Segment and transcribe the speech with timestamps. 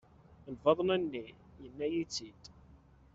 [0.53, 1.25] Lbaḍna-nni,
[1.61, 2.43] yenna-iyi-tt-id.